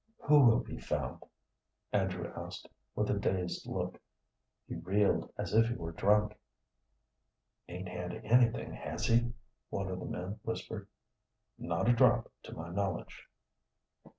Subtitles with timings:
[0.23, 1.21] "Who will be found?"
[1.93, 4.01] Andrew asked, with a dazed look.
[4.67, 6.39] He reeled as if he were drunk.
[7.69, 9.31] "Ain't had anything, has he?"
[9.69, 10.87] one of the men whispered.
[11.59, 13.27] "Not a drop to my knowledge."